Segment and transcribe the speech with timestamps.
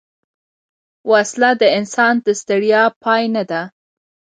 [1.11, 3.61] وسله د انسان د ستړیا پای نه ده